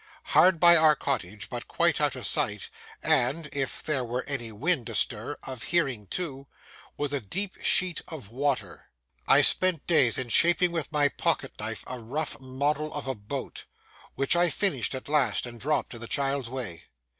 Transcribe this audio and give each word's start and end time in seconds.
Hard 0.33 0.59
by 0.59 0.75
our 0.77 0.95
cottage, 0.95 1.47
but 1.47 1.67
quite 1.67 2.01
out 2.01 2.15
of 2.15 2.25
sight, 2.25 2.71
and 3.03 3.47
(if 3.53 3.83
there 3.83 4.03
were 4.03 4.23
any 4.23 4.51
wind 4.51 4.89
astir) 4.89 5.37
of 5.43 5.61
hearing 5.61 6.07
too, 6.07 6.47
was 6.97 7.13
a 7.13 7.21
deep 7.21 7.61
sheet 7.61 8.01
of 8.07 8.31
water. 8.31 8.89
I 9.27 9.41
spent 9.41 9.85
days 9.85 10.17
in 10.17 10.29
shaping 10.29 10.71
with 10.71 10.91
my 10.91 11.07
pocket 11.07 11.51
knife 11.59 11.83
a 11.85 11.99
rough 11.99 12.39
model 12.39 12.91
of 12.95 13.05
a 13.07 13.13
boat, 13.13 13.65
which 14.15 14.35
I 14.35 14.49
finished 14.49 14.95
at 14.95 15.07
last 15.07 15.45
and 15.45 15.61
dropped 15.61 15.93
in 15.93 16.01
the 16.01 16.07
child's 16.07 16.49
way. 16.49 16.85